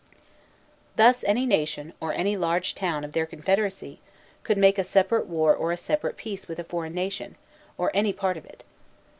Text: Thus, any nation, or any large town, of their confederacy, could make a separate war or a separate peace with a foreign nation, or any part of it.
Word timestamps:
Thus, 0.95 1.23
any 1.25 1.45
nation, 1.45 1.93
or 2.01 2.11
any 2.11 2.35
large 2.35 2.73
town, 2.73 3.03
of 3.03 3.11
their 3.11 3.27
confederacy, 3.27 3.99
could 4.41 4.57
make 4.57 4.79
a 4.79 4.83
separate 4.83 5.27
war 5.27 5.53
or 5.55 5.71
a 5.71 5.77
separate 5.77 6.17
peace 6.17 6.47
with 6.47 6.57
a 6.57 6.63
foreign 6.63 6.95
nation, 6.95 7.35
or 7.77 7.91
any 7.93 8.11
part 8.11 8.35
of 8.35 8.45
it. 8.47 8.63